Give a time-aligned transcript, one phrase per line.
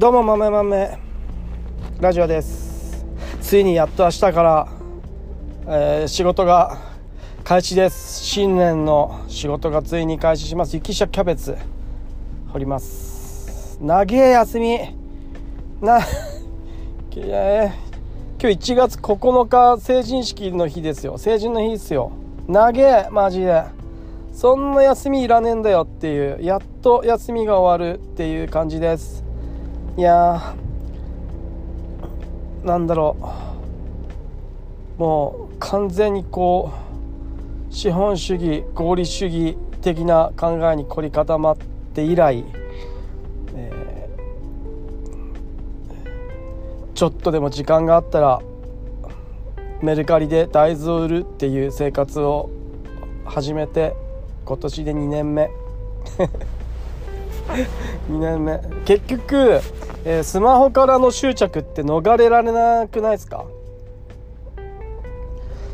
[0.00, 0.98] どうも豆豆。
[2.00, 3.04] ラジオです。
[3.42, 4.68] ついにやっと明日から、
[5.66, 6.78] えー仕事が
[7.44, 8.24] 開始です。
[8.24, 10.74] 新年の仕事がついに開始します。
[10.74, 11.54] 雪下キャベツ
[12.50, 13.78] 掘ります。
[13.82, 14.78] 長え休み。
[15.82, 15.98] な
[17.18, 21.18] えー今日1月9日成人式の日ですよ。
[21.18, 22.12] 成人の日ですよ。
[22.48, 23.64] 長えマジで。
[24.32, 29.28] そんな休みいらねえんだよっていうやっと休みが終わるっていう感じです。
[29.96, 33.16] いやーなんだろ
[34.98, 35.00] う。
[35.00, 36.72] もう完全にこ
[37.70, 41.56] う資本主義合理主義的な考えに凝り固まっ
[41.94, 42.44] て以来、
[43.54, 43.90] えー
[46.94, 48.42] ちょっとでも時間があったら
[49.80, 52.50] メルカリで大豆を売るっていう生活を
[53.24, 53.94] 始めて
[54.44, 55.48] 今年で2年目2
[56.18, 56.59] 年目。
[58.84, 59.60] 結局、
[60.04, 63.44] えースマホからの執着って逃れられなくないですか？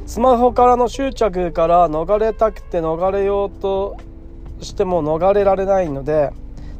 [0.07, 3.97] スマホからの執着から逃れたくて逃れようと
[4.61, 6.31] しても逃れられないので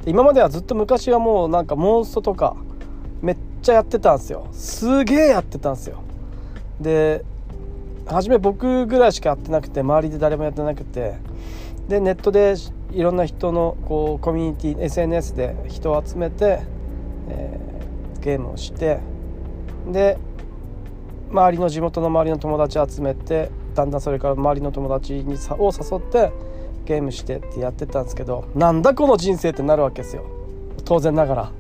[0.07, 2.57] 今まではずっと昔はもうなんかモンストとか
[3.23, 4.47] めっちゃやってたんですよ。
[4.53, 6.03] すげえやってたんですよ。
[6.81, 7.25] で
[8.07, 11.17] 初め僕ぐらいしかやってなくて周りで誰もやってなくて
[11.89, 12.55] でネットで
[12.97, 16.63] いろんな人のこうコミュニティ SNS で人を集めて、
[17.29, 17.67] えー
[18.27, 18.99] ゲームをして
[19.87, 20.19] で
[21.31, 26.33] 周りの地元の周りの友達集めてだんだんそれから周りの友達にさを誘って
[26.85, 30.25] ゲームしてってやってたんですけどなんだこの人生ってなるわけですよ。
[30.85, 31.53] 当然ながら。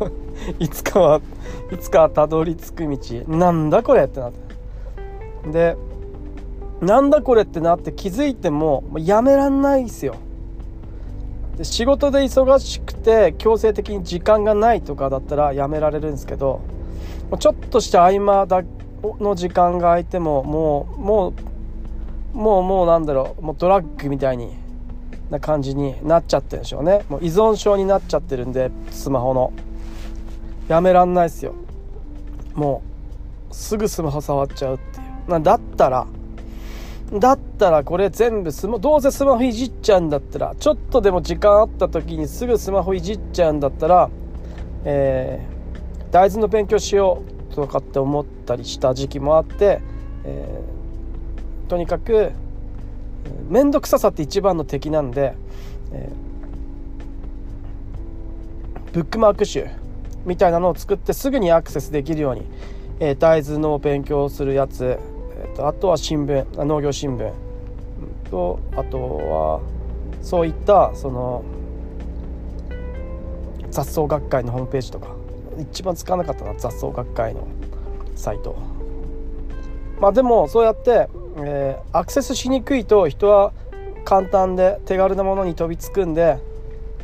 [0.58, 1.20] いつかは
[1.72, 2.98] いつかたどり着く道。
[3.28, 4.32] なんだこれってなっ
[5.44, 5.50] て。
[5.50, 5.76] で
[6.82, 10.16] なんだこれってなって気づいてもやめらんないですよ。
[11.60, 16.62] で仕事で忙しくて強制的に時間がないとかだったらやめられるんですけど
[17.38, 18.62] ちょっとした合間だ
[19.02, 21.34] の時間が空いてももうも
[22.34, 24.56] うもうもうなんだろうもうドラッグみたいに
[25.28, 27.04] な感じになっちゃってるんでしょうね。
[27.08, 29.52] もう依存症になっちゃってるんでスマホの。
[30.66, 31.54] やめらんないですよ。
[32.54, 32.82] も
[33.50, 35.30] うすぐスマホ触っちゃうっていう。
[35.30, 36.06] なだったら
[37.12, 44.10] だったらこれ全部スマどうせスマホいじっちゃうんだったらちょっとでも時間あった時にすぐスマホいじっちゃうんだったら、
[44.84, 45.60] えー
[46.10, 47.22] 大豆の勉強しよ
[47.52, 49.80] うとかって思ったりした時期もあって、
[50.24, 52.32] えーとにかく
[53.48, 55.36] 面倒くささって一番の敵なんで、
[55.92, 56.30] えー
[58.92, 59.68] ブックマーク集
[60.24, 62.42] みたいなのを作ってすぐにアクセスできるように、
[62.98, 64.98] えー大豆の勉強するやつ、
[65.60, 67.32] とあとは新聞農業新聞。
[68.30, 69.60] とあとは
[70.22, 71.44] そういったその
[73.70, 75.08] 雑草学会のホームページとか。
[75.58, 77.46] 一番使わなかったのは雑草学会の
[78.14, 78.56] サイト。
[80.00, 83.52] まあでもそうやって、えーアクセスしにくいと人は
[84.06, 86.38] 簡単で手軽なものに飛びつくんで、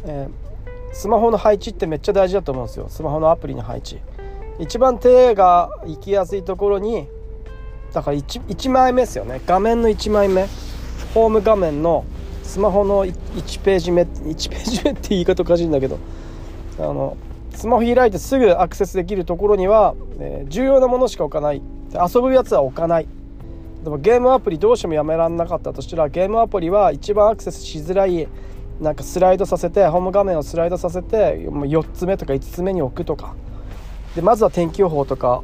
[0.06, 2.86] えースマホの配置ってめっちゃ大事だと思うんですよ。
[2.88, 4.00] スマホのアプリの配置。
[4.58, 7.06] 一番手が行きやすいところに
[7.96, 9.40] だから 1, 1枚目ですよね。
[9.46, 10.46] 画面の1枚目。
[11.14, 12.04] ホーム画面の
[12.42, 15.98] スマホの1ページ目1ページ目って言い方おかしいんだけど。
[16.78, 17.16] あの
[17.54, 21.62] スマホ開いてすぐアクセスできるところには、えー重要なものしか置かない。
[22.14, 23.08] 遊ぶやつは置かない。
[23.82, 28.28] でもゲームアプリどうしてもやめらんなかったとしたらゲームアプリは一番アクセスしづらい。
[28.78, 33.34] なんかスライドさせてホーム画面をスライドさせて4つ目とか5つ目に置くとか。
[34.14, 35.42] でまずは天気予報とか。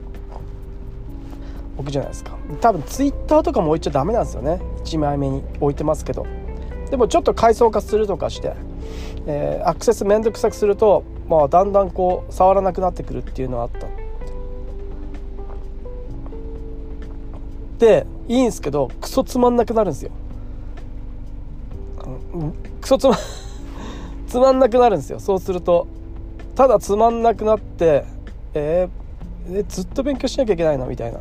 [1.76, 2.32] 置くじゃないですか。
[2.60, 4.60] 多分ツイッターとかも置いちゃダメなんですよね。
[4.84, 6.26] 1枚目に置いてますけど。
[6.90, 8.54] でもちょっと階層化するとかして、
[9.26, 13.86] えーアクセス面倒くさくすると、まあ、だんだんこう触らなくなってくるっていうのはあった。
[17.78, 20.10] でいいんですけどクソつまんなくなるんですよ。
[22.80, 23.16] クソつま
[24.28, 25.18] つまんなくなるんですよ。
[25.18, 25.86] そうすると。
[26.54, 28.04] ただつまんなくなって
[28.54, 30.86] えーえずっと勉強しなきゃいけないの？
[30.86, 31.20] みたいな。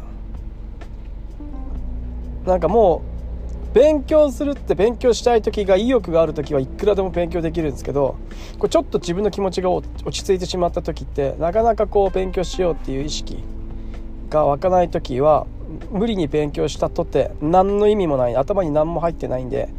[2.45, 3.01] なんかも
[3.71, 8.17] う勉強するって勉強したい時が意欲がある時はいくらでも勉強できるんですけど
[8.59, 13.41] これちょっと自分の気持ちが落ち着いてしまった時ってなかなかこう勉強しようっていう意識
[14.29, 15.47] が湧かない時は
[15.89, 19.69] 無理に勉強したとて何の意味もない頭に何も入ってないんで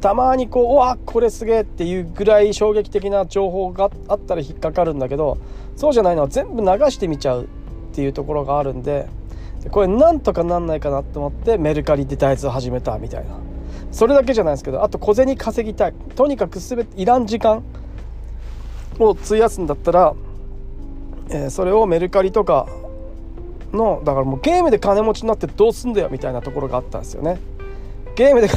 [0.00, 5.38] たまにこう「うわこれすげえ!」っていうぐらい衝撃的な情報があったら引っかかるんだけど
[5.76, 7.46] そうじゃないのは全部流してみちゃうっ
[7.92, 9.06] ていうところがあるんで
[9.70, 13.38] これなんとかなんないかなと思ってメルカリで大豆を始めたみたいな。
[13.90, 15.94] それだけじゃないですけどあと小銭稼ぎたい。
[16.14, 17.62] とにかく全ていらん時間
[18.98, 20.14] を費やすんだったら
[21.30, 22.66] えー、それをメルカリとか
[23.72, 27.38] のだからもうゲームで金持ちになってどうすんだよみたいなところがあったんですよね。
[28.14, 28.48] ゲームで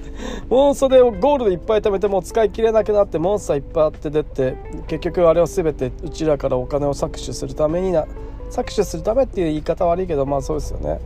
[0.48, 4.56] モンストでゴールドいっぱい貯めてもう使い切れなくなってモンスターいっぱいあって出て
[4.86, 8.06] 結局あれを全てうちらからお金を搾取するためにな
[8.54, 11.00] 搾取するためっていう言い方悪いけどまあそうですよね。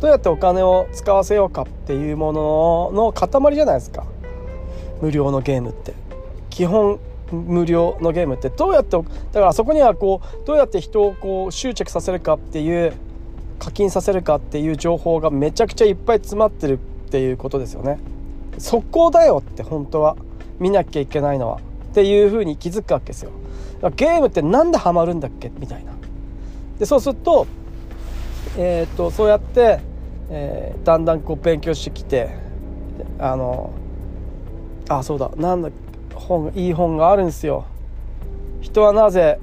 [0.00, 4.06] どうやってお金を使わせようかっていうものの塊じゃないですか。
[5.02, 5.92] 無料のゲームって。
[6.48, 6.98] 基本
[7.30, 8.48] 無料のゲームって。
[8.48, 12.94] どうやってだからそこにはこうどうやって人をこう執着させるかっていう
[13.58, 17.98] 課金させるかっていう情報がめちゃくちゃいっぱい詰まってるっていうことですよね。
[18.56, 20.16] 速攻だよって本当は。
[20.58, 21.60] 見なきゃいけないのは。
[21.90, 23.30] っていう風に気づくわけですよ。
[23.96, 25.50] ゲームって何でハマるんだっけ？
[25.58, 25.92] みたいな。
[26.78, 27.46] でそうすると,、
[28.56, 29.80] えー、っとそうやって、
[30.30, 32.30] えー、だんだんこう勉強してきて
[33.18, 33.70] あの
[34.88, 35.70] あそうだなんだ
[36.14, 37.64] 本いい本があるんですよ。
[38.60, 39.38] 人はなぜ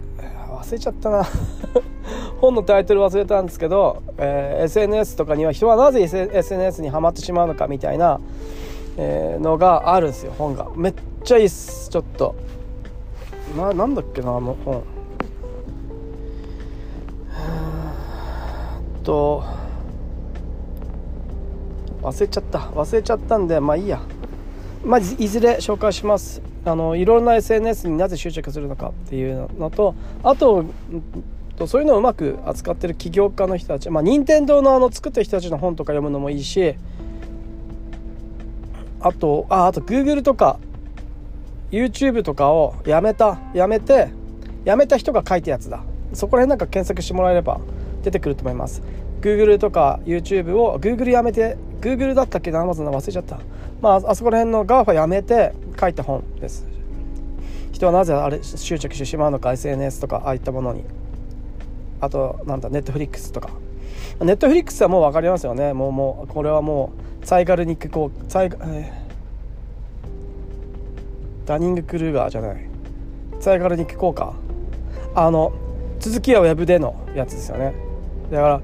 [0.52, 1.24] 忘れちゃったな。
[2.42, 8.20] 本のタイトル忘れたんですけど、えー、SNS とかには人はなぜ SNS にはまってしまうのかみたいな、
[8.98, 10.68] えー、のがあるんですよ本が。
[10.76, 10.94] めっ
[11.24, 12.36] ちゃいいっすちょっと。
[13.58, 14.84] ななんだっけなあの本。
[19.06, 19.44] と
[22.02, 22.60] 忘れちゃった。
[22.60, 24.02] 忘れちゃったんでまあいいや。
[24.84, 26.42] まあいずれ紹介します。
[26.66, 29.94] あのいろんな SNS になぜ執着するのかっていうのと
[30.24, 30.66] あと
[31.68, 33.90] そういうのをうまく扱ってる起業家の人たち。
[33.90, 36.76] まあ任天堂のあの作ってる人たちの本とか読むのもいいし
[39.00, 40.60] あとああと Google とか
[41.72, 43.40] YouTube とかをやめた。
[43.54, 44.10] やめて
[44.64, 45.84] やめた人が書いたやつだ。
[46.14, 47.60] そこら辺なんか検索してもらえれば
[48.06, 48.84] 出てくると思います。
[49.20, 53.40] Google とか YouTube を Google やめて Google だったっけな？Amazon 忘れちゃった。
[53.82, 56.68] まああそこら辺の GAFA やめて書いた本です。
[57.72, 60.84] 人はなぜあれ執着してしまうのか？SNS とかああいったものに。
[62.00, 63.50] あとなんだ Netflix とか。
[64.20, 65.74] Netflix はもう分かりますよね。
[65.74, 66.94] もうもうこれはも
[67.24, 72.58] うサイガルニックこうサイガ、えー、ダニング・クルーガーじゃない。
[73.40, 74.34] サイガルニック効果。
[75.16, 75.52] あの
[76.00, 77.85] 続きは Web でのやつですよね。
[78.32, 78.62] だか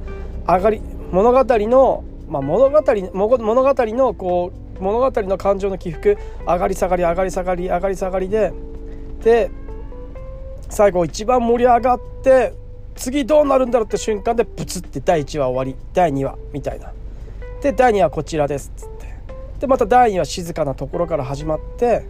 [0.47, 0.81] ら上がり
[1.11, 2.81] 物語の、まあ、物語
[3.13, 8.53] 物語のこう物語の感情の起伏上がり下がり上がり下がり上がり下がりで
[9.23, 9.51] で
[10.69, 12.53] 最後一番盛り上がって
[12.95, 16.93] 次どうなるんだろうって瞬間でプツって第1話終わり第2話みたいな。
[17.61, 19.13] で第2話こちらですっつって。
[19.59, 22.05] でまた第2話静かなところから始まって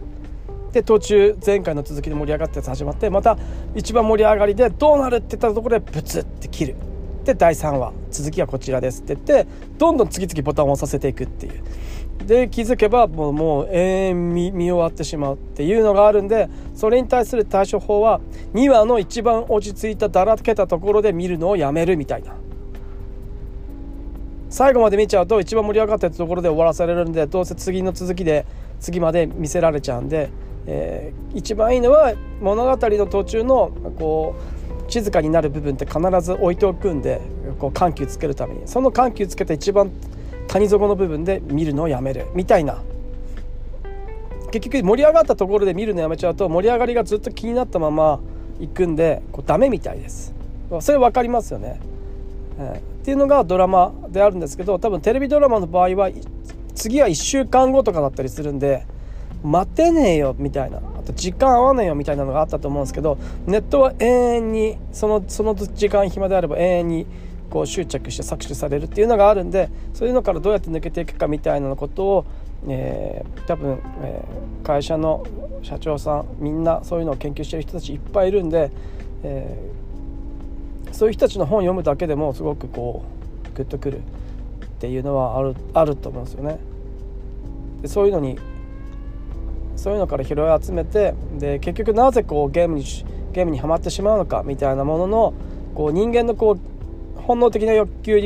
[0.72, 3.36] で途中前回の続きで盛り上がったやつ始まってまた
[3.74, 6.76] 一番盛り上がりでどうなるって言ったところでブツって切る。
[7.24, 9.46] で第3話続きはこちらですって言って
[9.78, 11.62] どんどん次々ボタンを押させていくっていう。
[12.26, 18.20] で気づけばもうもう永遠見見終わってしまうっていうのがあるんでそれに対する対処法は
[18.54, 22.34] 2話の一番落ち着いただらけたところで見るのをやめるみたいな。
[24.48, 28.44] 最後まで見ちゃうと一番盛り上がったところで終わらされるんでどうせ次の続きで
[28.80, 30.28] 次まで見せられちゃうんで、
[30.66, 34.61] えー、一番いいのは物語の途中のこう
[34.92, 37.22] 静かになる部分って必ず置いておくんで
[37.58, 39.90] こう緩急つけるためにその緩急つけて一番
[40.48, 42.82] 谷底の部分で見るのをやめるみたいな。
[44.50, 48.20] 結局盛り上がったところで見るのやめちゃうと盛り上がりがずっと気になったまま
[48.60, 50.34] いくんでこうダメみたいです。
[50.80, 51.80] それ分かりますよね、
[52.58, 56.10] えー、っていうのがドラマであるんですけど多分テレビドラマの場合は
[56.74, 58.86] 次は1週間後とかだったりするんで
[59.42, 67.06] 待てねえよみたいなあと時間合わねえよみたいなのがあったと思うんですけどネットは永遠にそのその時間暇であれば永遠に
[67.50, 72.26] こう執着して搾取されるっていうのがあるんでそういうのからどうやって抜けていくかみたいなことを、
[72.68, 75.26] えー、多分、えー、会社の
[75.62, 78.70] 社長さんみんなそういうのを研究してる人たちいっぱいいるんで、
[79.22, 83.04] えー、そういう人たちの本を読むだけでもすごくこ
[83.52, 84.02] うグッとくるっ
[84.80, 86.58] ていうのはあるあると思うんですよね。
[87.82, 88.38] でそういうのに
[89.76, 92.84] そういうのから拾い集めてで結局なぜこうゲームに
[93.32, 95.34] ゲームにはまってしまうのかみたいなものの
[95.74, 98.18] こう人間のこう本能的な欲求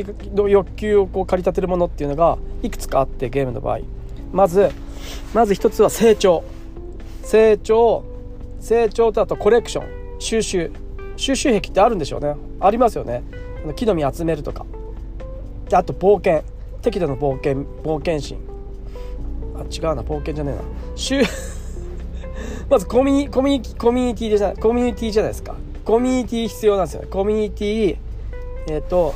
[0.49, 3.79] 欲求をこう駆り立てるものっていうのがいくつかあってゲームの場合。
[4.31, 4.71] まず
[5.33, 6.43] まず一つは成長。
[7.23, 8.03] 成長
[8.59, 10.19] 成長とあとコレクション。
[10.19, 10.71] 収集。
[11.15, 12.35] 収集癖ってあるんでしょうね。
[12.59, 13.23] ありますよね。
[13.75, 14.65] 木の実集めるとか。
[15.69, 16.43] であと冒険。
[16.81, 18.56] 適度な冒険冒険心。
[19.59, 20.61] あ違うな冒険じゃねえな。
[20.95, 21.21] 週
[22.69, 25.55] まずコミュニコミコミュニティじゃないコミュニティじゃないですか。
[25.83, 27.07] コミュニティ必要なんですよね。
[27.09, 27.97] コミュニティ
[28.69, 29.13] えっ、ー、と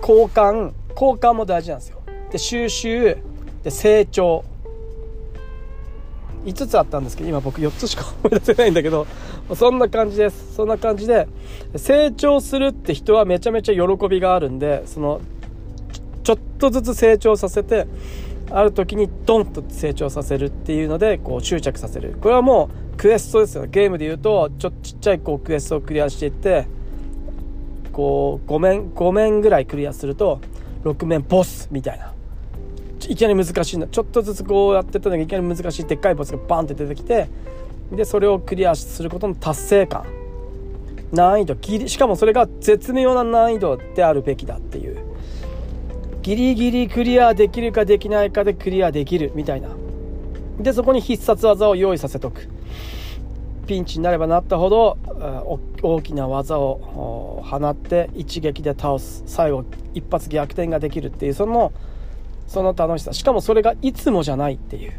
[0.00, 1.98] 交換交換も大事なんですよ。
[2.30, 3.18] で収集
[3.62, 4.44] で成長。
[6.44, 9.06] 5つあったんですけど今僕4つしか思い出せないんだけど
[9.54, 10.54] そんな感じです。
[10.54, 11.28] そんな感じで
[11.76, 15.20] 成長するって人はめちゃめちゃ喜びがあるんでその
[16.22, 17.86] ちょっとずつ成長させて
[18.50, 22.16] ある時にドンと成長させるっていうのでこう執着させる。
[22.20, 23.66] これはもうクエストですよ。
[23.66, 26.66] ゲームで言うとちょっとちっちゃいこうクエストをクリアしていって
[27.92, 30.40] こう5面5面ぐらいクリアすると
[30.84, 32.12] 6面ボスみたいな。
[33.08, 37.28] いきなり難しいのちょっとずつこうやってたのがいきなり難しいでっかいボスがバンって出てきて
[37.90, 40.04] でそれをクリアすることの達成感。
[41.12, 41.88] 難易度。
[41.88, 45.09] しかもそれが絶妙な難易度であるべきだっていう。
[46.22, 49.68] ギリギリクリアできるかできないかでクリアできるみたいな。
[50.58, 52.48] でそこに必殺技を用意させとく。
[53.66, 54.98] ピンチになればなったほど
[55.80, 59.22] 大きな技を放って一撃で倒す。
[59.26, 61.72] 最後一発逆転ができるっていうその
[62.46, 63.12] その楽しさ。
[63.12, 64.92] しかもそれがいつもじゃないっていう。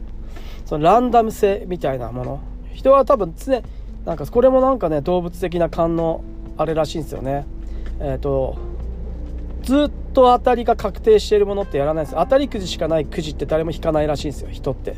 [0.65, 2.39] そのランダム性みたいなもの。
[2.73, 3.61] 人は多分常
[4.05, 6.23] なんかこれもなんかね動物的な勘の
[6.57, 7.45] あれらしいんですよね。
[7.99, 8.57] えっ、ー、と
[9.63, 12.15] ずっと当たりが確定しているものってやらないです。
[12.15, 14.95] 当たりくじしかないくじって誰も引かないらしいんですよ人って。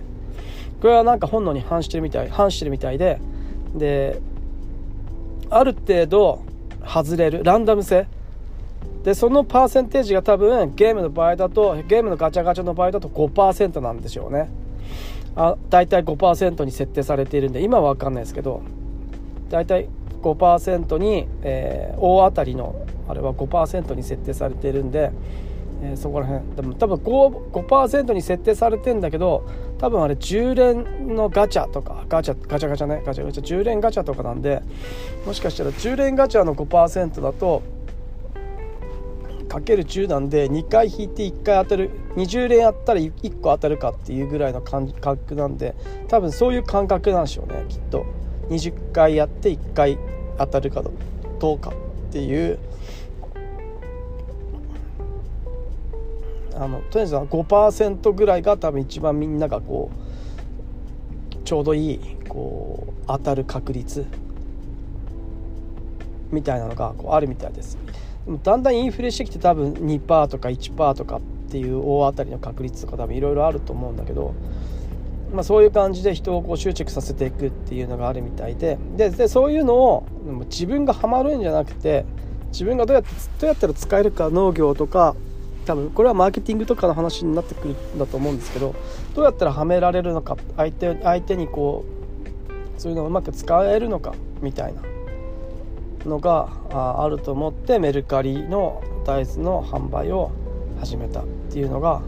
[0.82, 3.20] これはなんか本能に反してるみたい反してるみたいで
[3.74, 4.20] で
[5.50, 6.42] ある程度
[6.86, 8.08] 外れるランダム性。
[9.04, 14.50] でそのパーセンテージが多分ゲームの場合だとゲームのガチャガチャの場合だと5%なんでしょうね。
[15.36, 18.62] あ大体5%に設定されているんで今は分かんないですけど
[19.50, 19.90] 大体
[20.22, 22.76] 5%に、えー、大当たりの
[23.08, 25.12] あれは5%に設定されているんで、
[25.82, 26.56] えー、そこら辺。
[26.56, 29.46] でも多分 5%, 5に設定されてんだけど
[29.80, 33.04] 多分あれ10連のガチャとかガチャガチャガチャね。
[33.06, 33.44] ガチャガチャ。
[33.44, 34.62] 10連ガチャとかなんで
[35.26, 37.62] もしかしたら10連ガチャの5%だと
[39.54, 45.76] かける10なんで2回引いて1回当たる20連やったら1個当たるかっていうぐらいの感覚なんで
[46.08, 48.06] 多分そういう感覚なんでしょうねきっと。
[48.50, 49.98] 20回やって1回
[50.38, 50.84] 当たるか
[51.40, 51.74] どうかっ
[52.12, 52.60] ていう
[56.56, 64.06] あのとりあえず5%ぐらいが多分一番みんながこうちょうどいいこう当たる確率
[66.32, 67.78] みたいなのがこうあるみたいです。
[68.44, 74.34] だんだんインフレしてきて多分2%とか1%とかっていう大当たりの確率とか多分いろいろあると思うんだけど、
[75.34, 78.78] まあ、そういう感じで人をこう執着させていくっていうのがあるみたいで。
[78.96, 80.06] ででそういうのを
[80.46, 82.06] 自分がハマるんじゃなくて
[82.48, 83.10] 自分がどうやって
[83.42, 85.16] どうやったら使えるか農業とか
[85.66, 88.76] 多分これはマーケティングとかの話になってくるんだと思うんですけど
[89.16, 91.86] どうやったらはめられるのか相手相手にこ
[92.78, 94.82] うそういうのをうまく使えるのかみたいな
[96.06, 96.50] のが
[97.02, 100.32] あると思ってメルカリの大豆の販売を
[100.80, 102.02] 始めたっていうのが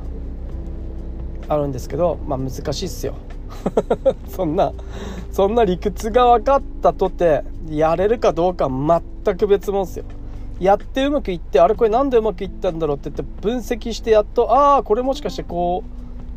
[1.48, 3.16] あるんですけどまあ難しいっすよ。
[4.28, 4.74] そんな
[5.32, 10.06] そんな理屈が分かったとてやれるかどうか全く別物っすよ。
[10.60, 15.84] やってうまくいってあれこれなんでうまくいったんだろうって言って分析してやっとああこれもしかしてこ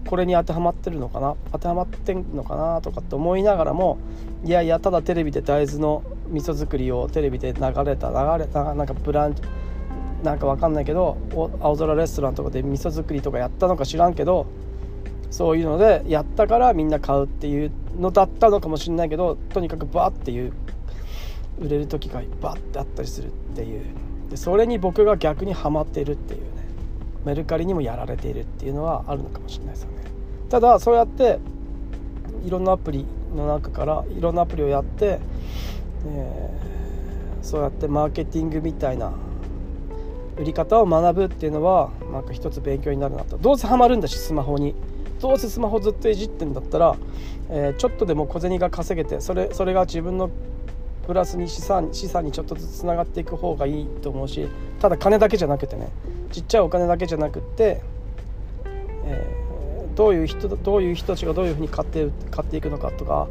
[0.04, 1.37] うこれに当てはまってるのかな？
[1.52, 3.98] 当てはまってんのかなとかって思いながらも
[4.44, 9.37] いやいやただテレビで大豆の味噌作りをテレビで流れた流れたなんかブラン
[10.22, 11.18] なんかわかんないけど
[11.60, 14.46] 青空レストランとかで味噌作りとかやったのか知らんけど
[15.30, 20.52] そういうのでやったからみんな買うっていうのだったのかもしれないけどとにかくバーっていう
[21.60, 24.08] 売れる時がバッてあったりするっていう。
[24.30, 26.47] でそれに僕が逆にはまってるっていうね
[27.25, 30.04] メルカリにもやられているっていうのはあるのかもしれないですよね。
[30.49, 31.38] ただそうやって
[32.47, 33.04] いろんなアプリ
[33.35, 35.18] の中からいろんなアプリをやって、
[36.06, 39.12] えー、そうやってマーケティングみたいな
[40.38, 43.37] 売り方を学ぶっていうのはなんか一つ勉強になるなと。
[43.38, 44.75] どうせハマるんだしスマホに。
[45.20, 46.97] どうせスマホずっといじってんだったら、
[47.50, 50.30] えー、ちょっとでも小銭が稼げてそれそれが自分の
[51.09, 54.47] プラスに資産資産にちょっとずつつながっていく方がいいと思うし
[54.79, 55.88] ただ金だけじゃなくてね
[56.31, 57.81] ちっちゃいお金だけじゃなくって、
[59.07, 63.27] えー、どういう人どういう人たちがどういうふうに買って買っていくのかとか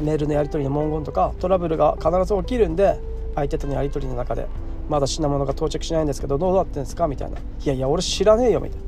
[0.00, 3.00] メールのやり取りの文言とかトラブルが必ず起きるんで
[3.34, 4.46] 相手とのやり取りの中で
[4.88, 7.38] まだ品物が到着しないんですけどどうなってんですかみたいな。
[7.38, 8.84] いやいや俺知らねえよみたいな。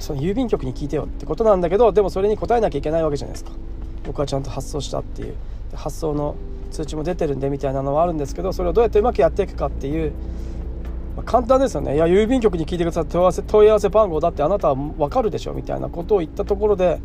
[0.00, 3.52] その郵便局に聞いてよってことなんだけどでもそれに答えなきゃいけないわけじゃないですか。
[4.04, 5.34] 僕はちゃんと発送したっていう。
[5.74, 6.36] 発送の
[6.70, 10.12] 通知も出てるんでみたいなのはあるんですけどそれをどうやってうまくやっていくかっていう、
[11.16, 11.94] まあ、簡単ですよね。
[11.94, 13.06] いや郵便局に聞いてください。
[13.06, 15.52] 問い合わせ問い合わせ番号だってあなたは分かるでしょ。
[15.52, 17.00] みたいなことを言ったところで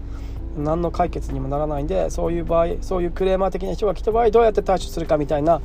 [0.58, 5.62] 何の解決にもならないんでそういう場合そういうクレーマー的な人が来た場合どうやって対処するかみたいな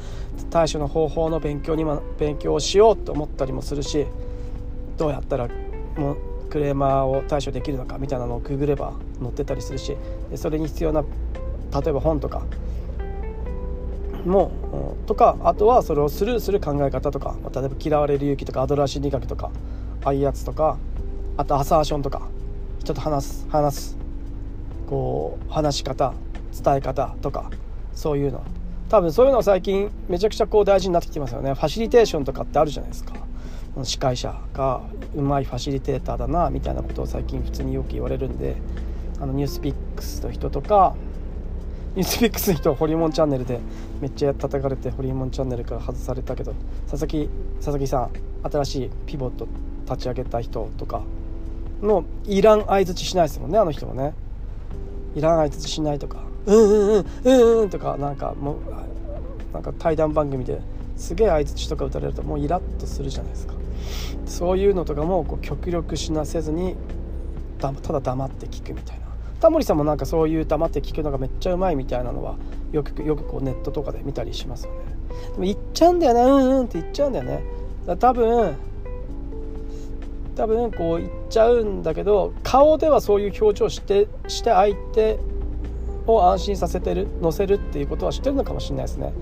[0.51, 4.07] 対処の方法の勉強にも勉強をしようと思ったりもするし
[4.99, 5.49] どうやったら
[5.97, 8.93] もうクレーマーを対処できるのかみたいなのをググれば
[9.23, 9.97] 載ってたりするし
[10.35, 11.09] それに必要な例
[11.89, 12.43] えば本とか
[14.27, 14.53] も
[15.07, 19.51] とかあとはそれをスルーする考え方とか例えば嫌われる勇気とかアドラー心理学とか
[20.05, 20.77] ああいうやつとか
[21.39, 22.29] あとアサーションとか
[22.81, 23.99] 人と話す話す
[24.91, 26.13] こう話し方
[26.63, 27.51] 伝え方とか
[27.95, 28.45] そういうの。
[28.91, 31.55] 多分そういうの最近めちゃくちゃこう大事になってきてますよね。
[31.55, 33.22] ファシリテーションとかってあるじゃないですか。
[33.85, 34.83] 司会者が
[35.15, 38.57] うまいファシリテーターだなみたいなことを最近普通によく言われるんで
[39.21, 40.95] あのニュースピックスの人とか
[41.95, 43.61] ニュースピックスの人はホリモンチャンネルで
[44.01, 46.55] めっちゃ叩かれてホリモンチャンネルから外されたけど
[46.91, 48.11] 佐々木佐々木さん
[48.51, 49.47] 新しいピボット
[49.85, 51.03] 立ち上げた人とか
[51.81, 54.15] のいらん相づちしないですもんねあの人もね。
[55.15, 60.61] いらん相づちしないとかうんうんうんうんうんとかなんかもうなんか対談番組で
[60.97, 63.55] すげえ相づちとか打たれるともうイラッとするじゃないですか。
[64.27, 66.77] そういうのとかもこう極力しなせずに
[67.59, 69.03] ただ黙って聞くみたいな。
[69.41, 72.37] タモリさんもなんかそういう黙って聞くのがめっちゃうまいみたいなのは
[72.71, 74.79] よくよくこうネットとかで見たりしますよね。
[75.33, 77.43] でも言っちゃうんだよねうんうんって言っちゃうんだよね。
[77.87, 78.55] だ多分
[80.37, 85.19] 多分こう言っちゃうんだけど顔ではそういう表情してして相手
[86.07, 89.13] を安心させてる乗せるっていうことは知ってるのかもしれないですね。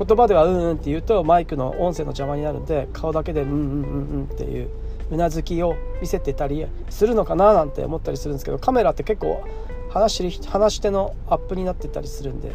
[0.00, 4.70] 言葉ではうんうんって言うとマイクの音声の邪魔になるんで顔だけでうんうんうんうんっていう
[5.10, 9.44] うなずきを見せてたりするのかななんて思ったりするんですけどカメラって結構
[9.90, 12.52] 話し話し手のアップになってたりするんで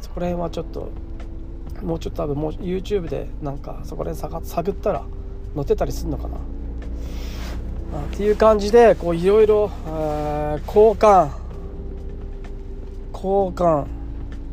[0.00, 0.90] そこら辺はちょっと
[1.84, 5.04] もうちょっと多分もう YouTube でなんかそこら辺探ったら
[5.54, 9.70] 載ってたりするのかな、っていう感じでこういろいろ
[10.66, 11.30] 交換
[13.12, 13.86] 交換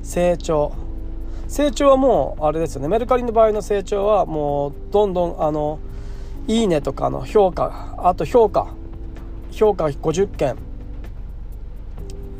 [0.03, 0.73] 成長
[1.49, 2.87] 成長はもうあれですよね。
[2.87, 5.79] メルカリの場合の成長はもうどんどんあの
[6.47, 8.67] いいねとかの評価あと評価
[9.51, 10.55] 評価50件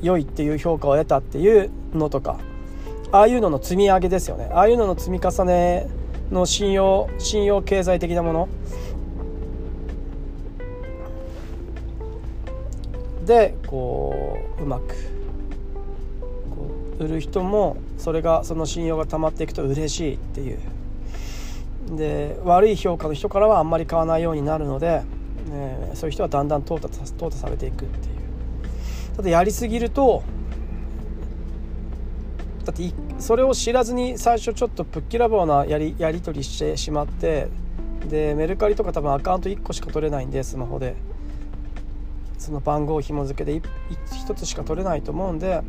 [0.03, 2.39] 良いっていう評価を得たっていうのとか
[3.11, 4.47] ああいうのの積み上げですよね。
[4.53, 5.87] ああいうのの積み重ね
[6.31, 8.49] の信用信用経済的なもの。
[13.25, 15.08] でこううまく
[16.99, 20.59] 売る人もそれがその信用が溜まっていくと嬉しいっていう。
[21.95, 25.01] で悪い評価の人からはあんまり買わないようになるので、
[25.51, 28.15] えー、そういう人はだんだん淘汰淘汰されていくっていう。
[29.15, 30.21] ただやりすぎると
[32.65, 37.47] だってそれを知らずに最初ちょっとぶっきらぼうなやりやり取りしてしまって
[38.07, 40.95] でメルカリとか多分アカウント1個しか取れないんでスマホで。
[42.39, 43.63] その番号紐付けで 1,
[44.27, 45.61] 1つしか取れないと思うんで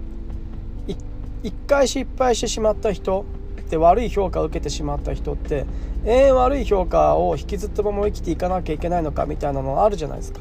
[1.43, 3.25] 一回失敗してしまった人
[3.71, 5.65] で悪い評価を受けてしまった人って
[6.05, 10.41] 永遠悪い評価を引きずったまま生きていかなきゃいけないのかみたいなのあるじゃないですか。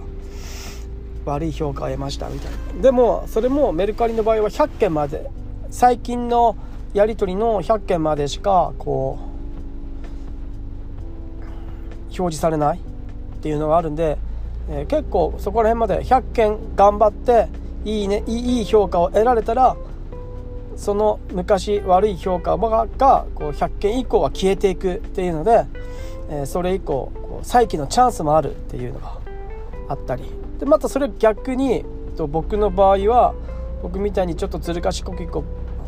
[1.26, 2.82] 悪い評価を得ましたみたいな。
[2.82, 5.30] でもそれもメルカリの場合は100件まで。
[5.72, 6.56] 最近の
[6.96, 9.24] やり取りの100件までしかこう
[12.06, 12.82] 表示されないっ
[13.42, 14.18] ていうのがあるんで、
[14.70, 17.48] えー、結構そこら辺まで100件頑張って
[17.86, 19.78] いいねいい評価を得られたら
[20.80, 22.88] その昔悪い評価が
[23.36, 25.66] こう100件以降は消えていくっていうので、
[26.30, 29.18] えそれ以降再起のチャンスもあるっていうのが
[29.90, 30.24] あったり。
[30.58, 31.84] でまたそれ逆に
[32.30, 33.34] 僕の場合は
[33.84, 35.44] 僕みたいにちょっとずる賢くいこう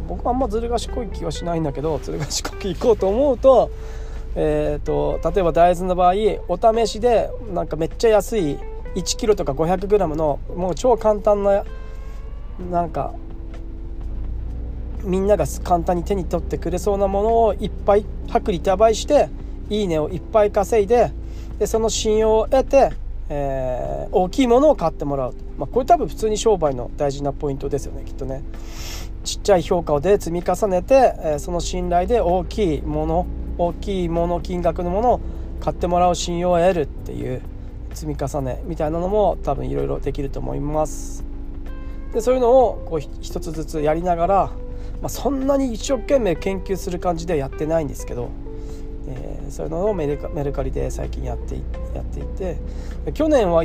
[0.09, 3.71] 僕はあんまずる賢い気はしないんだけどずる賢くいこうと思うと,、
[4.35, 6.13] えーと、例えば大豆の場合
[6.49, 8.57] お試しでなんかめっちゃ安い
[8.95, 11.63] 1kg とか 500g のもう超簡単な
[12.69, 13.13] なんか
[15.03, 19.29] みんなが簡単に手に取ってくれそうなものをいっぱい薄利多売して
[19.69, 21.11] いいねをいっぱい稼いで
[21.59, 22.91] でその信用を得て、
[23.29, 28.43] えー、大きいものを買ってもらう、まあ、これ多分普通に商売の大事なポイントですよねきっとね。
[29.23, 35.21] ちっちゃい評価をで積み重ねて、えー、その信頼で大きいもの大きいもの金額のものを
[35.59, 37.41] 買ってもらう信用を得るっていう
[37.93, 41.23] 積み重ねみたいなのも多分いろいろできると思います。
[42.13, 44.51] でそういうのをこう一つずつやりながら
[45.01, 48.29] まあ、そんなに一生懸命研究する感じではやってないんですけど、
[49.07, 51.55] えー、そういうのをメルカメルカリで最近やって
[51.95, 52.57] やっていて
[53.13, 53.63] 去年は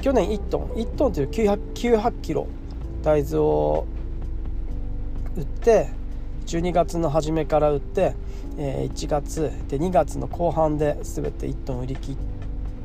[0.00, 2.46] 去年1トン1トンという9 0 0 9キロ
[3.02, 3.86] 大豆を
[5.36, 5.88] 売って
[6.46, 8.14] 12月の初めから売って、
[8.58, 12.16] えー、1月で2月の後半で全て1トン売り切っ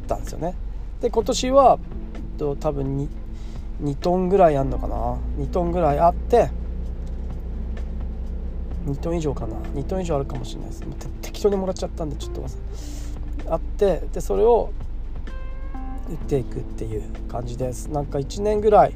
[0.08, 0.56] たんですよね。
[1.02, 1.78] で今年は
[2.38, 3.08] と多分 2,
[3.84, 5.17] 2トンぐらいあるのかな。
[5.38, 6.50] 2トンぐらいあって
[8.88, 9.56] 2トン以上かな。
[9.76, 10.84] 2トン以上あるかもしれないです。
[11.21, 12.45] 適当にもらっちゃったんでちょっと
[13.50, 14.71] あってでそれを
[16.28, 17.88] ていくっていう感じです。
[17.88, 18.93] なんか1年ぐらい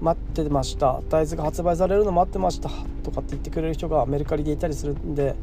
[0.00, 1.00] 待ってました。
[1.08, 2.70] 大豆が発売されるの待ってました。
[3.02, 5.34] とかって言ってくれる人がメルカリでいたりするんで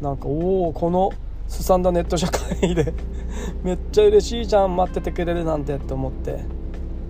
[0.00, 1.12] なんかおおこの
[1.48, 2.92] すさんだネット社会で
[3.62, 6.40] めっちゃ嬉しいじゃん待っててくれるなんてって思って、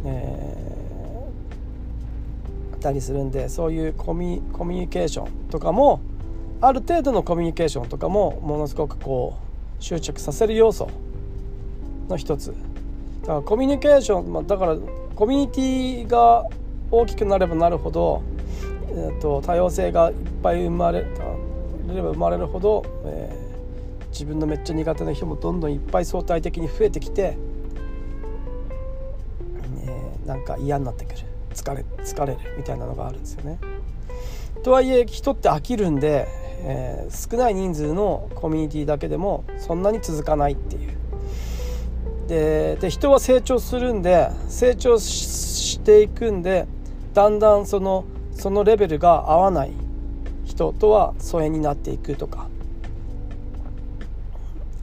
[0.05, 6.01] えー、たりするんでそういうコミコミュニケーションとかも
[6.61, 9.37] ある程度のコミュニケーションとかもものすごくこ
[9.79, 10.89] う執着させる要素
[12.09, 12.55] の一つ
[13.23, 14.77] だからコミュニケーション、まあ、だから
[15.15, 16.45] コミュニティが
[16.91, 18.23] 大きくなればなるほど、
[18.91, 21.07] えーと、多様性がいっぱい生まれれ
[22.03, 27.37] ば生まれるほど、えー、自分のめっちゃ苦手な人もどんどんいっぱい相対的に増えてきて、
[29.85, 31.19] えー、なんか嫌になってくる
[31.55, 33.59] 疲れ疲れるみたいなのがあるんですよね。
[34.63, 36.29] とはいえ人って飽きるんで、
[36.69, 40.97] えー、少ない人数のコミュニティだけでもそんなに続かないっていう。
[42.27, 46.67] でで人は成長するんで成長していくんで
[47.15, 49.73] だんだんそのそのレベルが合わない
[50.45, 52.49] 人とは疎遠になっていくとか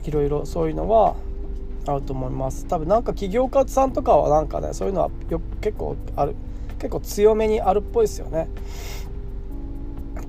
[0.04, 1.16] いろいろそういうのは
[1.86, 6.34] あると思います多分なんか起業家さんとかはなんかねそういうのはよ結構ある
[6.78, 8.48] 結構強めにあるっぽいですよね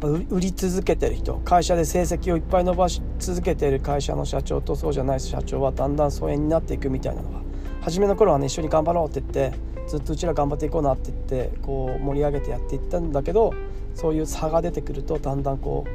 [0.06, 7.42] ぱ売り続けてる人会社で成績をいっぱい伸ばし続けてる会社の社長とそうじゃない社長はだんだん疎遠になっていくみたいなのは
[7.82, 13.54] 初めの頃はね一緒に頑張ろうって言ってずっとうちら頑張っていこうなって言ってこう盛り上げてやっていったんだけど
[13.94, 15.86] そういう差が出てくるとだんだんこ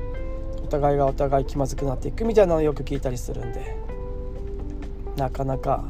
[0.61, 3.77] うお互いがお互い気まずくなっていくみたいなのをよく聞いたりするんで。
[5.17, 5.85] なかなか。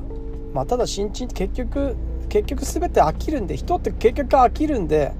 [0.54, 1.96] まあただ新陳結局
[2.28, 5.12] 結局全て飽きるんで人って結局飽きるんで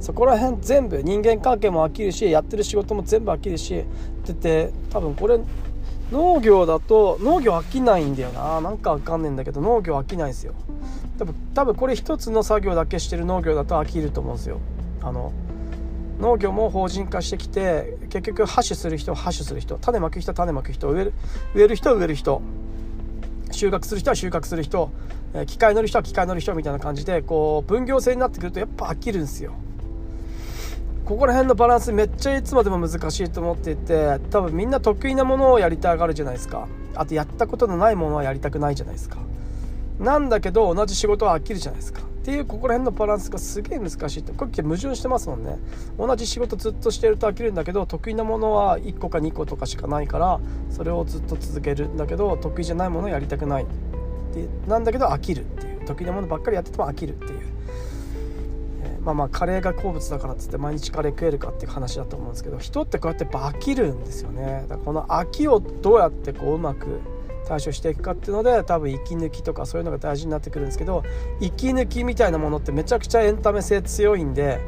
[0.00, 3.84] そこら辺全部人間関係も飽きるしやってる仕事も全部飽きるしっ
[4.24, 5.38] てて多分これ
[6.10, 8.60] 農業だと農業飽きないんだよな。
[8.60, 10.54] なんかわかんねえんだけど農業飽きないんですよ。
[11.18, 14.58] 多分多分これ一つの作業だけしてる農業だと飽きると思うんですよ。
[15.02, 15.32] あの
[16.18, 19.76] 農業も法人化してきて結局ハッシュする人はハッシュする人。
[19.76, 20.88] 種まく人種まく人。
[20.90, 21.12] 植える
[21.54, 22.42] 植える人は植える人。
[23.52, 24.90] 収穫する人は収穫する人。
[25.46, 29.52] 機械乗る人は機械乗る人みたいな感じでこう分業制になってくるとやっぱ飽きるんですよ。
[31.10, 36.68] ここら辺のバランスめっちゃいつまでも難しいと思っていて多分みんな得意なものをやりたがるじゃないですか。
[36.94, 39.16] あとやったことのないものはやりたくないじゃないですか。
[39.98, 42.02] なんだけど同じ仕事は飽きるじゃないですか。
[42.02, 45.58] っていうここら辺のバランスがすげえ難しいってこれ矛盾してますもんね。
[45.98, 50.38] 同じ仕事ずっとしてると飽きるんだけど得意なものは1個か2個とかしかないから
[50.70, 53.64] それをずっと続けるんだけど得意じゃないものをやりたくない。
[53.64, 53.66] っ
[54.32, 55.80] てなんだけど飽きるっていう。
[55.86, 57.40] 得意なものばっかりやってても飽きるっていう、
[59.02, 64.66] まあまあカレーが好物だからっつって毎日カレー食えるかっていう話だと思うんですけど人ってこうやって飽きるんですよね。
[64.68, 67.00] だからこの飽きをどうやってこううまく
[67.46, 71.02] 対処していくかっていうので多分息抜きとかそういうのが大事になってくるんですけど
[71.40, 74.60] 息抜きみたいなものってめちゃくちゃエンタメ性強いんで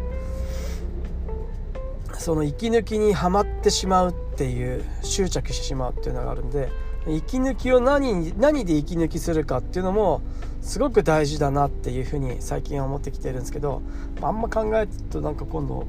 [2.14, 6.70] その息抜きにはまってしまうっていう執着してしまうっていうのがあるんで
[7.08, 10.22] 息抜きを何何で息抜きするかっていうのも
[10.60, 13.82] すごく大事だなっていうふうに最近は思ってきてるんですけど
[14.20, 15.86] あんま考えるとなんか今度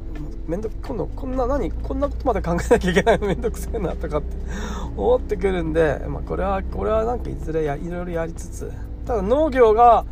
[0.48, 3.28] めんど今度こんな何こんなことまで考えなきゃいけないの？
[3.30, 4.36] めんどくせえなとかって
[4.98, 8.72] 思ってくるんで、まあ、これはこれはなんかいずれやいろいろやりつつ
[9.06, 10.06] ただ農業が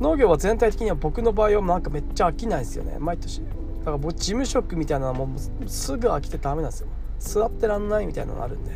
[0.00, 2.96] 農業は全体的には僕の場合はなんかめっちゃ飽きないですよね。
[2.98, 3.40] 毎年。
[3.40, 6.88] だから僕事務職みたいなのはもうすぐ飽きてダメなんですよ。
[7.20, 8.72] 座ってらんないみたいなのがあるんで。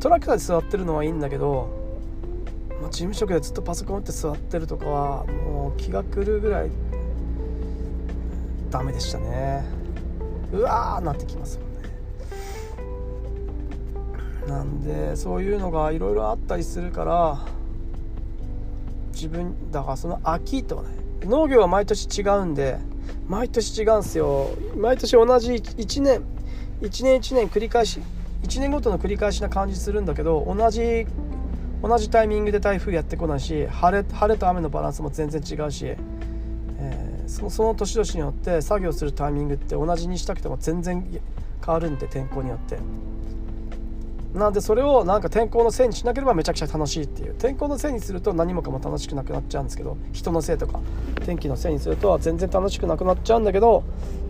[0.00, 1.68] トラックで座ってるのはいいんだけど、
[2.80, 6.70] まあ、事務職でずっとパソコン打って座ってるとかはもう気が狂うぐらい
[8.70, 9.64] ダメでしたね。
[10.52, 11.66] うわーなってきますよね。
[14.48, 17.46] なんでそういうのがいろいろあったりするから
[19.12, 20.88] 自分だからその秋とね。
[21.22, 22.78] 農業は毎年違うんで
[23.26, 24.50] 毎年違うんすよ。
[24.76, 26.22] 毎年同じ1年
[26.82, 28.00] 1年1年繰り返し
[28.44, 31.06] 1年ごとの繰り返しな感じするんだけど同じ
[31.82, 41.06] 同じタイミングで台風やってこないし晴れ晴れと雨のバランスも全然違うし、えー、そのその年々によって作業するタイミングって同じにしたくても全然
[41.64, 42.78] 変わるんで天候によって。
[44.34, 50.80] なんでそれをなんか天候のせいにしなければめちゃくちゃ楽しいっていう天候のせいにすると何もかも楽しくなくなっちゃうんですけど人のせいとか
[51.24, 53.84] 天気のせいにすると全然楽しくなくなっちゃうんだけど、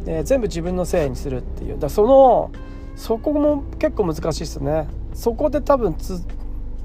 [0.04, 2.50] えー、全部自分のせいにするっていうだその
[2.96, 4.88] そこも結構難しいですね。
[5.14, 6.22] そこで多分つ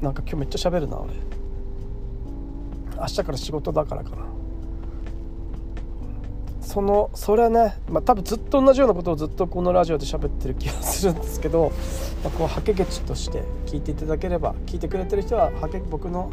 [0.01, 1.13] なんか今日めっちゃ喋るな俺。
[2.97, 4.25] 明日から仕事だからかな。
[6.61, 11.71] そのそれはね、まあ、多分ずっと同じようなことをずっとこのラジオで喋ってる気がするんですけど、
[12.23, 16.31] まあ、こうはけ口として聞いていただければ聞いてくれてる人ははけ僕の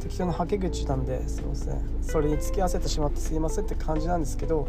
[0.00, 1.80] 適当なはけ口なんですいません。
[2.02, 4.68] それに付き合わせてしまってすいませんって感じなんですけど、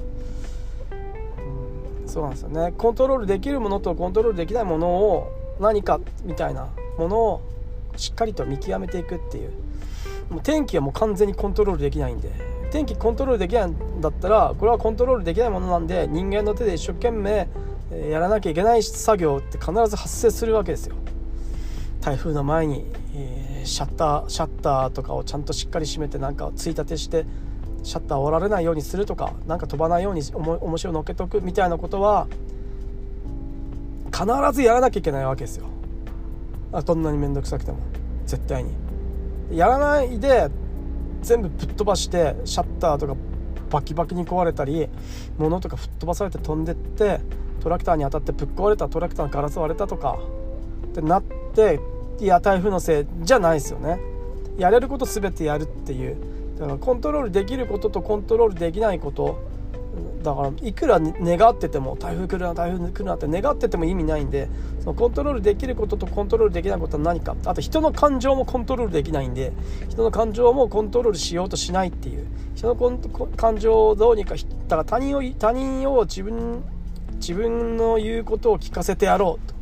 [2.09, 2.73] そうなんですよね。
[2.77, 6.67] コントロールできるものとコントロールできないものを何かみたいな
[6.97, 7.41] ものを
[7.95, 9.51] しっかりと見極めていくっていう。
[10.29, 12.31] もう天気はもう完全にコントロールできないんで。
[12.71, 17.47] 天気コントロールできないんだったらこれはコントロールできないものなんで人間の手で一生懸命
[18.11, 20.95] やらなきゃいけない作業って必ず発生するわけですよ。
[22.01, 27.25] 台風の前に、えー、シャッターシャッターとかをちゃんとしっかり閉めてなんかついたてして
[27.83, 32.27] シャッターを折られないようにするとかなんか飛ばないように重しを乗っけとくみたいなことは
[34.11, 35.65] 必ずやらなきゃいけないわけですよ。
[36.71, 37.79] あどんなに面倒くさくても。
[38.25, 38.71] 絶対に。
[39.51, 40.49] やらないで
[41.21, 43.15] 全部ぶっ飛ばしてシャッターとか
[43.69, 44.87] バキバキに壊れたり
[45.37, 47.21] 物とか吹っ飛ばされて飛んでって
[47.61, 50.19] トラクターに当たってぶっ壊れたトラクターのガラス割れたとか
[50.85, 51.79] ってなって
[52.19, 53.99] いや台風のせいじゃないですよね。
[54.57, 56.17] やれること全てやるっていう。
[56.59, 59.39] だからコントロールできることとコントロールできないこと。
[60.23, 64.49] だからいくら願ってても台風来るな台風来るなって願ってても意味ないんで
[64.81, 67.37] そのコントロールできることとコントロールできないことは何か。
[67.45, 69.53] あと人の感情もコントロールできないんで
[69.87, 72.27] 人の感情もコントロールしようとしないっていう。
[72.55, 76.61] 人の感情をどうにかだから他人を他人を自分
[77.15, 79.53] 自分の言うことを聞かせてやろうと。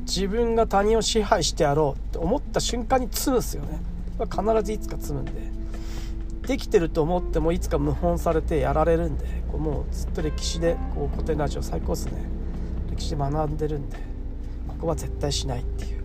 [0.00, 3.80] 自分が他人を支配してやろうって思った瞬間に積むんですよね。
[4.30, 5.53] 必ずいつか積むんで。
[6.46, 12.12] できてると思ってもいつか謀反されてやられるんでこうもうずっと歴史でこう古典ラジオ最高っすね。
[12.90, 13.96] 歴史で学んでるんで
[14.68, 16.04] ここは絶対しないっていう。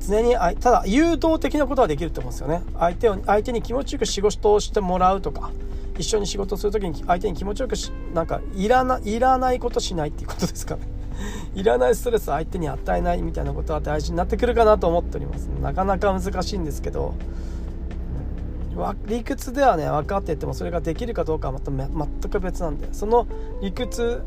[0.00, 2.62] 常にただ誘導的なことはできると思うんですよね。
[2.78, 5.50] 相手を相手に気持ちよく仕事をしてもらうとか
[5.98, 10.82] 一緒に仕事する時に相手に気持ちよくしなんかいらないらないことしないっていうことですかね。
[11.54, 15.46] いらないストレス相手に与えないみたいなことは大事になってくるかなと思っております。
[15.60, 17.14] なかなか難しいんですけど
[19.06, 23.26] 理屈ではね分かっててもそれができるかどうかはまた全く別なんでその
[23.60, 24.22] 理屈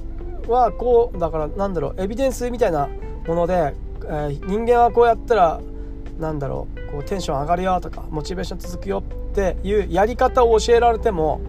[0.47, 2.89] はこうだからなんだろうエビデンスみたいな
[3.27, 5.61] もので、えー、人間はこうやったら
[6.19, 11.41] なんだろうこうテンション上がるよとかモチベーション続くよっていうやり方を教えられても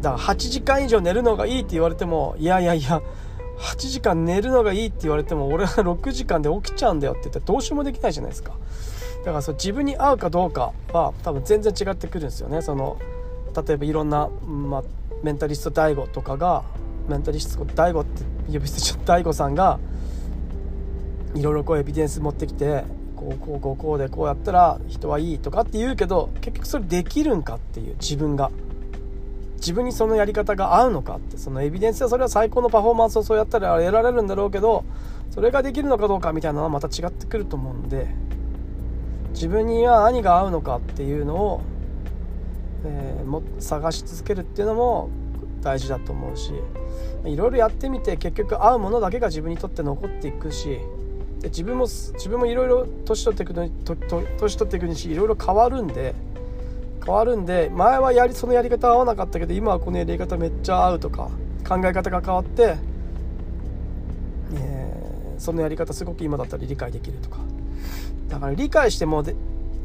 [0.00, 3.02] だから8時間以上寝るのがいいって言われてもいやいやいや
[3.58, 8.52] 8時間寝るのがいいって言われても俺は6時間で起きちゃうんだよって言ってどうしようもできないじゃないですか。
[9.26, 12.62] だからそ自分に合うかどうかは多分全然違ってくるんですよね。
[12.62, 12.96] その
[13.66, 14.82] 例えばいろんな、まあ、
[15.24, 16.62] メンタリスト DAIGO とかが
[17.08, 19.80] メンタリスト DAIGO って呼び捨てちゃった大悟さんが
[21.34, 22.84] いろいろこうエビデンス持ってきて
[23.16, 28.52] こうこうこうこうでこうやったら人はいいとかって言うけど結局それできるんかっていう自分が。
[29.56, 31.38] 自分にそのやり方が合うのかって。
[31.38, 34.84] そのエビデンスはそれは最高のパフォーマンスをそうやったら得られるんだろうけど
[35.30, 38.25] それができるのかどうかみたいなのはまた違ってくると思うんで。
[39.36, 41.60] 自分には何が合うのかっていうのを、
[42.86, 45.10] えー、も探し続けるっていうのも
[45.60, 46.52] 大事だと思うし
[47.26, 50.78] いろいろやってみて結局合うものだけが自分にとって残っていくし
[51.40, 53.72] で自分も自分もいろいろ年取っていくのに
[54.38, 56.14] 年取っていくにしいろいろ変わるんで
[57.04, 61.28] 変わるんで前はやりそのやり方合わなかったけど今はこのやり方めっちゃ合うとか
[61.68, 62.76] 考え方が変わって、
[64.54, 67.36] えー、そのやり方すごく今だったら理解できるとか
[68.28, 69.34] だから理解してもで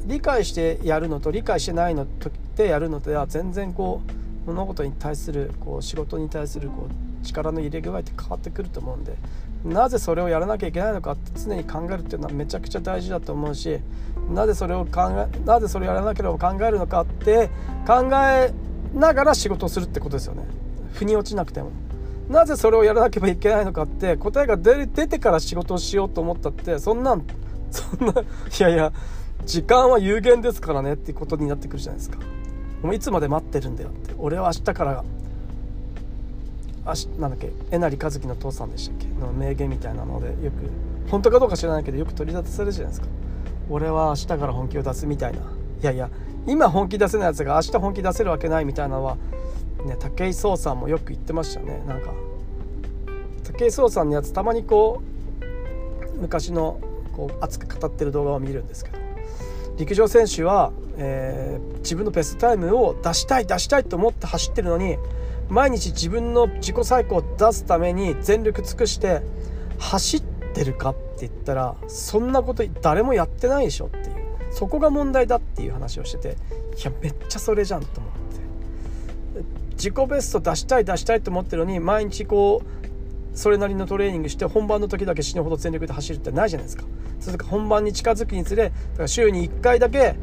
[0.06, 4.01] 理解してやるのと理解してないのとでやるのとでは全然こ
[4.45, 9.13] う物事に対するこう仕事に対するこう力の入れ具合って変わってくると思うんで
[9.63, 13.80] なぜそれをやらなきゃいけないのかって常に考えるっていうのはめちゃくちゃ大事だと思うし
[14.34, 17.49] なぜそれを考えなぜそれをやらなければ考えるのかって
[17.86, 18.51] 考え
[18.95, 20.43] ながら仕事をするってことですよね。
[20.93, 21.71] 腑に落ちなくても。
[22.30, 27.25] なぜそれをやらなければいけないのかって答えが出てから仕事をしようと思ったってそんなん
[27.71, 28.15] そんない
[28.60, 28.91] やいや
[29.45, 32.19] 時間は有限ですからねってことになってくるじゃないですか。
[32.84, 34.13] もういつまで待ってるんだよって。
[34.17, 35.03] 俺は明日から
[36.86, 39.07] あしなんだっけえなりかずきの父さんでしたっけ？
[39.19, 40.69] の名言みたいなのでよく
[41.10, 43.07] 本当かどうか知らないけどよく取り立てされるじゃないですか。
[43.69, 45.39] 俺は明日から本気を出すみたいな。
[45.39, 45.43] い
[45.84, 46.10] やいや
[46.47, 49.15] 今本気出せないやつが明日本気出せるわけないみたいなのは
[49.86, 51.84] ね武井壮さんもよく言ってましたね。
[51.88, 52.12] なんか
[53.43, 55.01] 武井壮さんのやつたまにこ
[56.17, 56.79] う昔の
[57.21, 58.97] こう熱く語ってる動画を見るんですけど
[59.77, 64.97] 陸上選手は、えー、自分のベストタイムを出したい出したいと思って走ってるのに
[65.49, 69.21] 毎日自分の自己最高を出すために全力尽くして
[69.77, 74.15] 走ってるかって言ったらそんなこと誰もやってないでしょっていう
[74.51, 76.38] そこが問題だっていう話をしてて
[76.79, 78.21] いやめっちゃそれじゃんと思って。
[79.73, 82.81] 自己ベスト出したい出したいと思ってるのに毎日こう
[83.34, 86.84] それなりのトレーニングして本番の時だけ死ぬほど全力で走るってないじゃないですか。
[87.22, 90.15] それか本番に近づくにつれだから週に1回だけ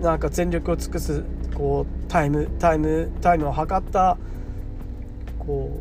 [0.00, 4.18] なんか全力を尽くすこうタイムタイムタイムを測った
[5.38, 5.80] こ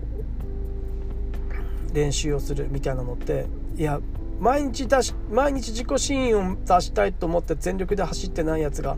[1.91, 3.99] う練習をするみたいなのっていや
[4.39, 8.97] 毎日出し毎日自己真を出したいと思って全力で走ってないやつが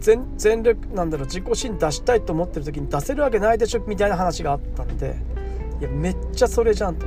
[0.00, 5.16] 全全力なんだろう自己真出したいと思ってる時に出せるわけないでしょみたいな話があったんで
[5.80, 7.06] いやめっちゃそれじゃんと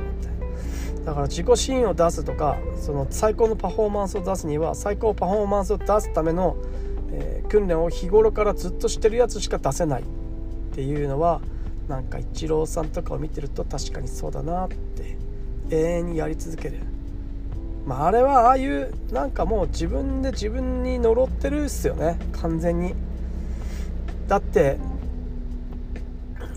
[1.04, 6.56] だから自己真を出すとかその最高のパフォーマンスを出すには最高パフォーマンスを出すための、
[7.12, 10.04] えー、訓練を日頃からずっとしてるやつしか出せないっ
[10.74, 11.40] ていうのは
[11.88, 15.16] なんかイチローさんとかを見てると確かにそうだなって
[15.70, 16.80] 永遠にやり続ける。
[17.86, 22.18] まあ、あれはああいうなんかもう自分で自分に呪ってるっすよね。
[22.32, 22.94] 完全に。
[24.26, 24.76] だって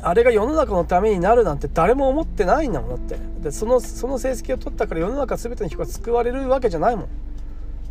[0.03, 3.17] あれが世の中のためになるなんて誰も思ってないんだもんだって。
[3.41, 7.07] でそのその成績を取ったから世の中全ての人が救われるわけじゃないもん。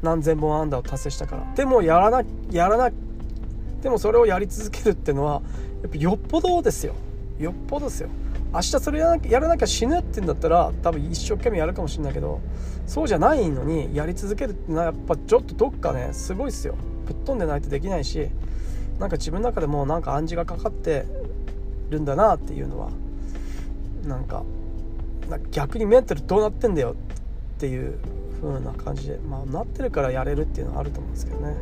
[0.03, 1.53] 何千本安打を達成したから。
[1.55, 2.91] でもやらなやらな
[3.83, 5.43] でもそれをやり続けるってのは
[5.83, 6.95] やっぱよっぽどですよ。
[7.39, 8.09] よっぽどですよ。
[8.53, 12.41] 明日それやらなきゃ死ぬって言うんだったら多分一生懸命やるかもしれないけど
[12.85, 16.75] そうじゃないのにやり続けるってのはやっぱちょっとどっかねすごいっすよ。
[17.07, 18.29] ぶっ飛んでないとできないし
[18.99, 21.07] なんか自分の中でもなんか暗示がかかって
[21.91, 22.91] るんだなっていうのは
[24.07, 24.43] なんか
[25.51, 26.95] 逆にメンタルどうなってんだよ
[27.57, 27.99] っていう
[28.41, 31.55] 風な感じでまあなってるからやれるっていうのはあると思うんですけどね。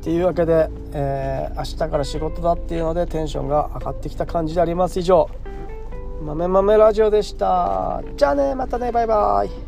[0.00, 5.28] っていうわけで、えー、明日から仕事だっていうのでテンションが上がってきた感じであります以上。
[6.22, 8.02] 豆豆ラジオでした。
[8.16, 9.67] じゃあねまたねバイバイ。